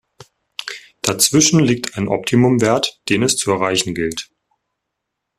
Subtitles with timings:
[1.03, 4.31] Dazwischen liegt ein Optimum-Wert, den es zu erreichen gilt.